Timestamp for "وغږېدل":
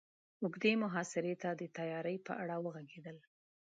2.59-3.17